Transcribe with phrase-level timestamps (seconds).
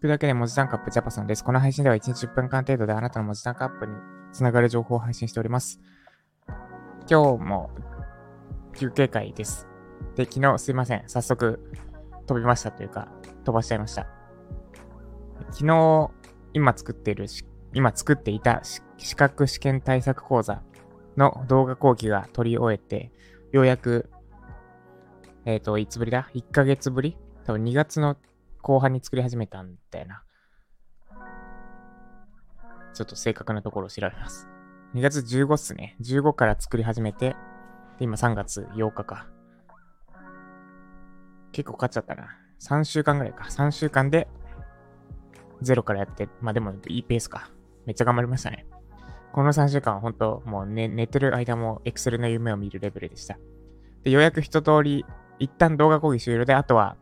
[0.00, 1.44] くだけで文字タンクアップジャパソンです。
[1.44, 3.92] この配信では1日10分間程度であなたの文字タンクアップに
[4.32, 5.82] つながる情報を配信しております。
[7.10, 7.68] 今日も
[8.74, 9.68] 休憩会です。
[10.16, 11.02] で、昨日すいません。
[11.08, 11.70] 早速
[12.26, 13.08] 飛びましたというか、
[13.44, 14.06] 飛ばしちゃいました。
[15.50, 16.10] 昨日、
[16.54, 17.26] 今作っている、
[17.74, 18.62] 今作っていた
[18.96, 20.62] 資格試験対策講座
[21.18, 23.12] の動画講義が取り終えて、
[23.52, 24.08] ようやく、
[25.48, 27.16] えっ、ー、と、いつぶりだ ?1 ヶ月ぶり？
[27.46, 28.18] 多分2月の
[28.60, 30.22] 後半に作り始めたんだよな。
[32.92, 34.46] ちょっと正確なところを調べます。
[34.94, 35.96] 2月15っすね。
[36.02, 37.34] 15から作り始めて、
[37.98, 39.26] で今3月8日か。
[41.52, 42.28] 結構かっちゃったな。
[42.60, 43.44] 3週間ぐらいか。
[43.44, 44.28] 3週間で、
[45.62, 47.50] ゼロからやって、まあでもいいペースか。
[47.86, 48.66] めっちゃ頑張りましたね。
[49.32, 53.38] この3週間は本当、もう寝寝てる間も Excel の夢を見るレベルでした。
[54.02, 55.06] で、ようやく一通り、
[55.38, 56.96] 一旦動画講義終了で、あとは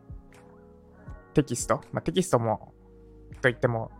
[1.37, 2.73] テキスト、まあ、テキストも、
[3.41, 3.91] といっても、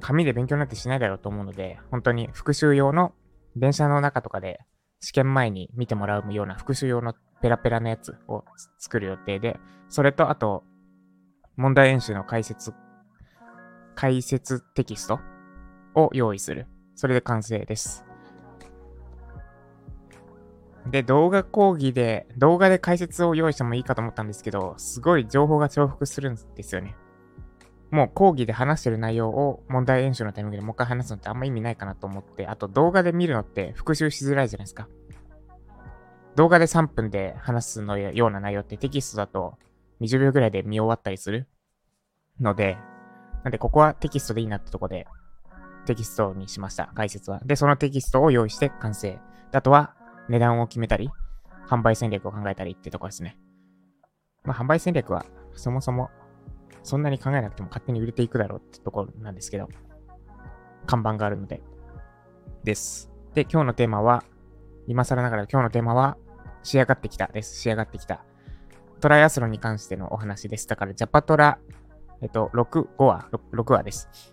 [0.00, 3.12] 紙で勉強なんてしないだろうと思うので、本当に復習用の
[3.56, 4.60] 電車の中とかで
[5.00, 8.44] 試験前に見てもらうような復習用のペラペラのやつを
[8.78, 9.58] 作る予定で、
[9.90, 10.64] それとあと、
[11.56, 12.72] 問題演習の解説、
[13.94, 15.20] 解説テキスト
[15.94, 16.66] を用意する。
[16.94, 18.05] それで完成です。
[20.90, 26.96] で、動画講義で、動画で解説を用意してもいいかと思ったんですけど、すごい情報が重複するんですよね。
[27.90, 34.88] もう講義で話してる内容を問題演習のタイミングでもう一回話すのってあんま意味ないかなと思って、あと動画で見るのって復習しづらいじゃないですか。
[36.34, 39.54] 動画で3分で話すのような内容ってテキストだと
[40.00, 41.48] 20秒ぐらいで見終わったりする
[42.40, 42.76] ので、
[43.42, 45.06] なんでここはテキストでいいなってとこで
[45.86, 46.90] テキストにしました。
[46.94, 47.40] 解説は。
[47.44, 49.18] で、そのテキストを用意して完成。
[49.52, 49.94] あとは
[50.28, 51.10] 値段を決めたり、
[51.68, 53.38] 販売戦略を考えたりってとこですね。
[54.44, 56.10] まあ、販売戦略はそもそも
[56.86, 59.68] そんなに考えなくても勝手に売れていくだろうってところなんですけど、
[60.86, 61.60] 看板があるので。
[62.62, 63.10] です。
[63.34, 64.22] で、今日のテーマは、
[64.86, 66.16] 今更ながら今日のテーマは、
[66.62, 67.60] 仕上がってきたです。
[67.60, 68.24] 仕上がってきた。
[69.00, 70.68] トライアスロンに関してのお話です。
[70.68, 71.58] だから、ジャパトラ、
[72.22, 74.32] えっと、6、5話、6, 6話です。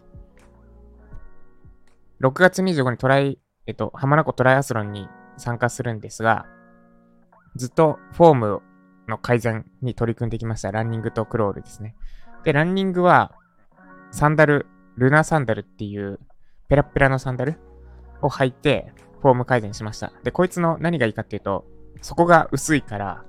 [2.22, 6.46] 6月25日にトライ、えっと、浜名湖トライアスロンに参加するんですが、
[7.56, 8.62] ずっとフォーム
[9.08, 10.72] の改善に取り組んできました。
[10.72, 11.96] ランニングとクロールですね。
[12.44, 13.32] で、ランニングは、
[14.12, 14.68] サンダル、
[14.98, 16.20] ルナサンダルっていう
[16.68, 17.58] ペラペラのサンダル
[18.22, 20.12] を履いて、フォーム改善しました。
[20.24, 21.66] で、こいつの何がいいかっていうと、
[22.02, 23.24] そこが薄いから、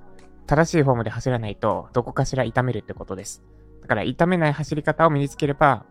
[0.47, 3.43] 正しいフォームで走らないと、どこかしら痛めるってことです。
[3.81, 5.85] だから、痛めない走り方を身につければ、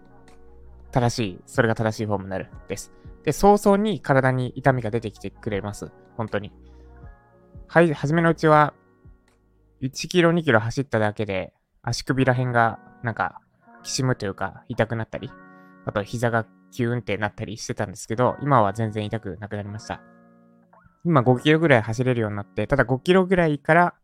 [0.93, 2.93] 正しい、それが正しいフォームになる、です。
[3.25, 5.91] で、早々に体に痛みが出てきてくれます。
[6.17, 6.53] 本当に。
[7.67, 8.75] はい、初めのうちは、
[9.81, 11.53] 1キロ、2キロ走っただけで、
[11.83, 13.41] 足首ら辺が、なんか、
[13.83, 15.31] きしむというか、痛くなったり、
[15.87, 20.01] あと膝がキューンってなったりしてたんですけど、今は全然痛くなくなりました。
[21.05, 23.95] 今5キロぐらい走れるようになって、ただ5キロぐらいから、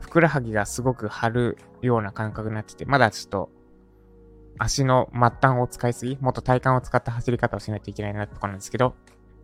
[0.00, 3.50] ふくらはぎがすごく張るような感覚になってて、まだちょっと、
[4.58, 8.94] 足の末端を使いすぎ、もっと体幹を使った走り方をしないといけないなってところなんですけど、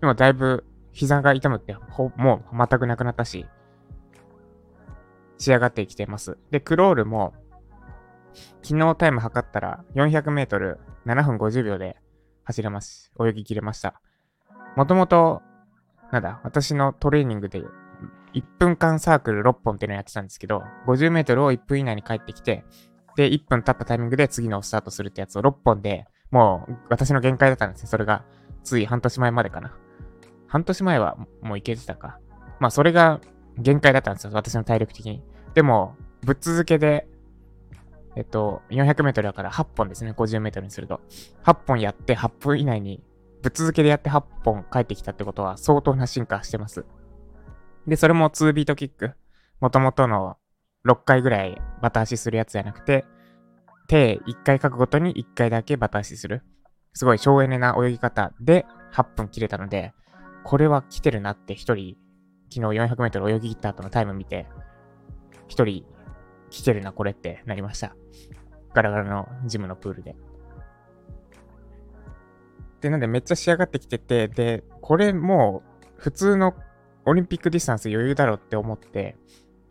[0.01, 3.47] でもだいぶ膝が痛むってほ、もう全くなくなったし、
[5.39, 6.39] 仕上がってきてます。
[6.51, 7.33] で、クロールも、
[8.63, 11.97] 昨日タイム測ったら400メートル7分50秒で
[12.45, 13.13] 走れます。
[13.21, 14.01] 泳ぎ切れました。
[14.77, 15.43] もともと、
[16.13, 17.63] なんだ、私のトレーニングで
[18.35, 22.65] 1分間サークル6本っていうのをやってたんですけど、50メートルを1分以内に帰ってきて、
[23.17, 27.89] で、1分経ったタイミングで次のスタートするってやつを6本で、もう私の限界だったんですね。
[27.89, 28.25] それが、
[28.63, 29.75] つい半年前までかな。
[30.47, 32.19] 半年前はもういけてたか。
[32.59, 33.21] まあそれが
[33.59, 34.31] 限界だったんですよ。
[34.33, 35.23] 私の体力的に。
[35.55, 37.09] でも、ぶっ続けで、
[38.17, 40.13] えっと、400メートルだから8本ですね。
[40.13, 41.01] 50メートルにすると。
[41.45, 43.03] 8本やって8分以内に、
[43.43, 46.85] ぶっ続けでやって8本帰ってきたってことは相当な進化してます。
[47.87, 49.13] で、それも2ビートキック。
[49.61, 50.37] もともとの
[50.87, 53.05] 6回ぐらいバタ足するやつじゃなくて、
[53.89, 56.43] 手1回書くごとに1回だけバタ足する。
[56.93, 59.93] すごい省エネな泳ぎ方で8分切れたので、
[60.45, 61.97] これは来てるなって一人、
[62.53, 64.47] 昨日400メートル泳ぎ切った後のタイム見て、
[65.49, 65.85] 一人
[66.51, 67.95] 来てるな、これってなりました。
[68.73, 70.17] ガラガラのジムのプールで。
[72.81, 76.55] で、なんでめっちゃ仕上がってきてて、で、これもう普通の
[77.05, 79.17] オリンピックディスタンス余裕だろうって思って、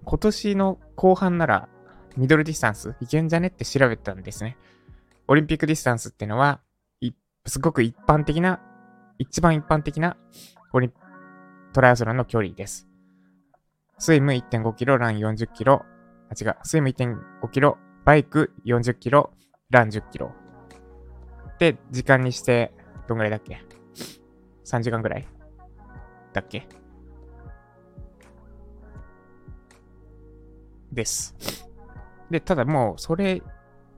[0.06, 1.70] 今年の後半なら
[2.18, 4.58] ミドルディスタンスいけんじゃねって調べたんですね。
[5.28, 6.62] オリンピックディスタンスってのは、
[7.46, 8.60] すごく一般的な、
[9.18, 10.18] 一番一般的な
[10.74, 10.92] オリ
[11.74, 12.88] トライアスロンの距離です。
[13.98, 15.84] スイム 1.5kg、ラン 40kg、あ、
[16.40, 17.76] 違う、スイム 1.5kg、
[18.06, 19.30] バイク 40kg、
[19.70, 20.30] ラン 10kg。
[21.60, 22.74] で、時間にして、
[23.08, 23.62] どんぐらいだっけ
[24.66, 25.28] ?3 時間ぐらい
[26.34, 26.68] だっけ？
[30.92, 31.36] です。
[32.30, 33.42] で、ただもう、それ、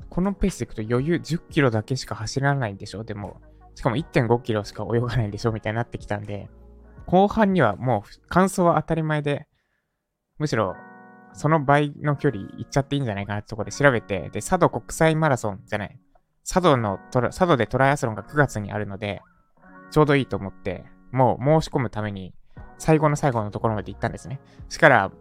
[0.09, 3.03] このペースでいくと余裕10キロだけしか走らないんでしょ？
[3.03, 3.41] でも、
[3.75, 5.51] しかも1.5キロしか泳がないんでしょ？
[5.51, 6.49] みたいになってきたんで、
[7.05, 9.47] 後半にはもう、完走は当たり前で、
[10.38, 10.75] むしろ、
[11.33, 15.97] その倍の距離行っちゃっていいんじゃないかなってところで調べて、で、佐渡国際マラソンじゃない。
[16.43, 19.21] 佐渡のトラ、佐渡でトライアスロンが9月にあるので、
[19.91, 22.33] ちょうどいいと思って、もう申し込むために、
[22.77, 24.41] 最後の最後のところまで行ったんですね。
[24.67, 25.11] しから、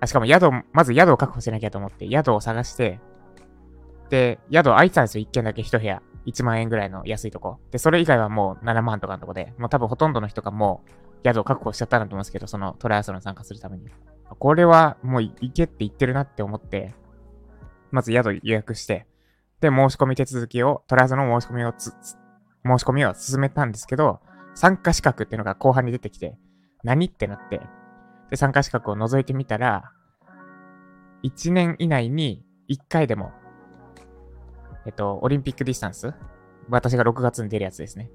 [0.00, 3.00] あしかも宿、まず宿を確保しなきゃと思って、宿を探して、
[4.10, 5.24] で、宿空いてたんですよ。
[5.24, 6.02] 1軒だけ1部屋。
[6.26, 7.58] 1万円ぐらいの安いとこ。
[7.70, 10.90] で、それ以外はもう7万とかのとこで、もう多分ほとんどの人がもう
[11.24, 13.86] 宿を確保しちゃったんだと思うんですけど、そのトライアスロン参加するために。
[14.38, 16.94] これはもう行けって言ってるなって思って、
[17.92, 19.06] まず宿予約して、
[19.60, 21.98] で、申し込み手続きを、トライアスロンの申し込みをつ、申
[22.78, 24.20] し込みを進めたんですけど、
[24.54, 26.36] 参加資格っていうのが後半に出てきて、
[26.82, 27.60] 何ってなって、
[28.30, 29.92] で、参加資格を覗いてみたら、
[31.22, 33.32] 1年以内に1回でも、
[34.84, 36.14] えっと、オリンピックディスタンス
[36.68, 38.10] 私が6月に出るやつですね。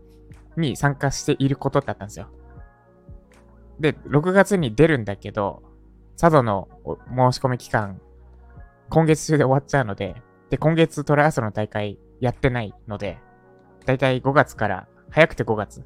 [0.57, 2.29] に参加していることだったんですよ。
[3.79, 5.63] で、6月に出るんだけど、
[6.17, 7.99] 佐渡の申し込み期間、
[8.89, 13.19] 今月中で終わっちゃうので、で、今月トライアスロンの大会やってないので、
[13.85, 15.83] だいたい5月から、早くて5月。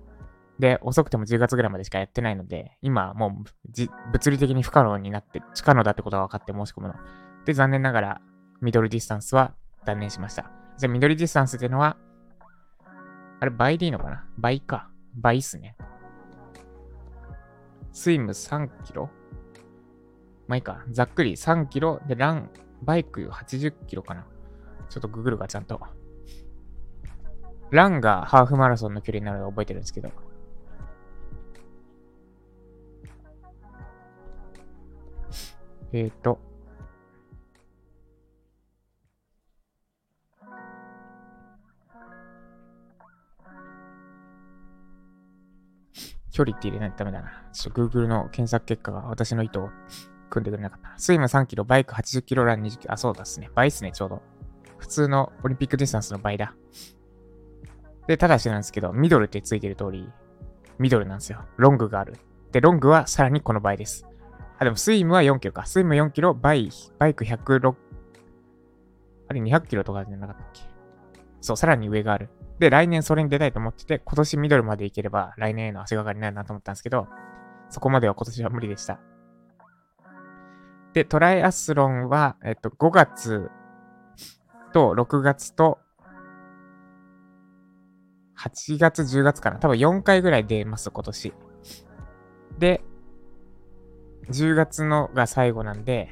[0.60, 3.31] で、遅くても10月ぐらいまでしかやってないので、今もう
[4.13, 6.96] 物理的に不可能になって、不可能だってことが分かって申し込むの。
[7.46, 8.22] で、残念ながら、
[8.62, 9.54] ミドルディスタンスは
[9.86, 10.50] 断念しました。
[10.78, 11.98] じゃあ、ミドルディスタンスっていうのは、
[13.42, 14.25] あれ、倍でいいのかな？
[14.38, 14.90] 倍か。
[15.18, 15.75] 倍っすね。
[17.92, 19.10] スイム3キロ？
[20.48, 20.84] まあいいか。
[20.90, 22.00] ざっくり3キロ？
[22.07, 22.50] でラン、
[22.81, 24.25] バイク80キロかな。
[24.90, 25.81] ちょっとググるか、ちゃんと。
[27.72, 30.10] ランがハーフマラソンの距離になるのを覚えてるんですけど。
[35.91, 36.39] えっ、ー、と。
[46.31, 47.45] 距離って入れないとダメだな。
[47.53, 49.69] ちょっと Google の検索結果が私の意図を
[50.29, 50.93] 組んでくれなかった。
[50.97, 52.93] スイム3キロ、バイク80キロ、ラン20キロ。
[52.93, 53.49] あ、そうだっすね。
[53.55, 54.21] 倍っすね、ちょうど。
[54.77, 56.53] 普通のオリンピックディスタンスの倍だ。
[58.07, 60.09] で、ただしなんですけど、ミドルってついてる通り、
[60.77, 61.45] ミドルなんですよ。
[61.55, 62.15] ロングがある。
[62.51, 64.05] で、ロングはさらにこの倍です。
[64.57, 65.66] あ、でもスイムは4キロか。
[65.66, 67.75] スイム4キロ、バイ、バイク106、
[69.28, 70.62] あれ200キロとかじゃなかったっけ？
[71.42, 72.30] そう、さらに上がある。
[72.60, 77.07] で、来年それに出たいと思ってて、今年ミドルまで行ければ来年への足がかりになるなと思ったんですけど、
[77.69, 79.00] そこまでは今年は無理でした。
[80.94, 83.52] で、トライアスロンは、えっと、5月
[84.72, 85.80] と6月と
[88.40, 89.57] 8月、10月かな。
[89.60, 91.34] 多分4回ぐらい出ます、今年。
[92.60, 92.84] で、
[94.30, 96.10] 10月のが最後なんで、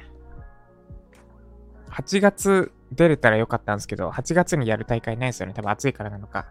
[1.90, 5.54] 8月出れたらよかったんですけど、8月にやる大会ないですよね。
[5.54, 6.48] 多分暑いからなのか。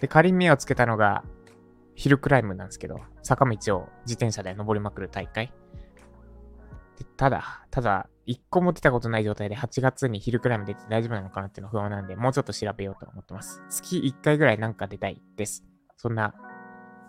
[0.00, 1.24] で、仮に目をつけたのが、
[1.94, 5.52] ヒルクライムなんですけど、坂道を自転車で登りまくる大会。
[6.96, 13.62] でただ、ただ、一個も出たことない状態で8月にヒルクライム出て大丈夫なのかなっていうの不安なんで、もうちょっと調べようと思ってます。
[13.68, 15.64] 月1回ぐらいなんか出たいです。
[15.96, 16.34] そんな、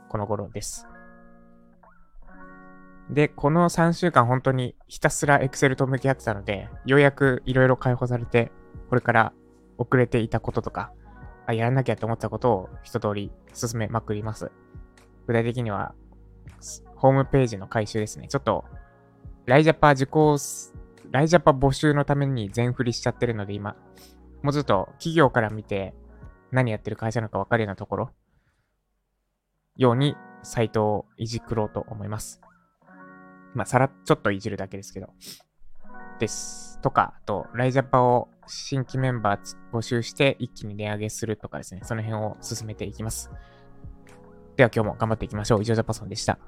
[0.10, 0.88] この頃です。
[3.10, 8.52] で、この3週間本当にひたすら Excel と向き合ってたので、ようやくいろいろ解放されて、
[8.90, 9.34] これから
[9.78, 10.92] 遅れていたこととか、
[11.48, 14.52] あ、やらなきゃと思ったことを一通り進めまくります。
[15.26, 15.96] 具体的には、
[16.96, 18.28] ホームページの回収ですね。
[18.28, 18.66] ちょっと、
[19.46, 20.38] ライジャパ受講、
[21.12, 23.76] ライジャパ募集のために全振りしちゃってるので今、
[24.44, 25.96] もうちょっと企業から見て
[26.52, 28.12] 何やってる会社なのか分かるようなところ、
[29.76, 32.42] ようにサイトをいじくろうと思います。
[33.54, 35.10] まあ、さら、ちょっといじるだけですけど。
[36.20, 36.80] です。
[36.82, 41.82] とか、あと、ライジャパを新規メンバー募集して一気に値上げするとかですね。
[41.84, 43.32] その辺を進めていきます。
[44.56, 45.62] では今日も頑張っていきましょう。
[45.62, 46.40] 以上ジャパソンでした。